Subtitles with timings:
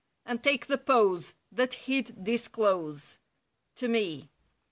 [0.25, 3.19] And take the pose That he'd disclose—
[3.75, 4.31] To me.